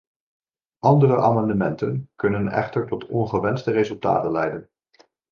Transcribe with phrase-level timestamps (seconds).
[0.79, 4.69] Andere amendementen kunnen echter tot ongewenste resultaten leiden.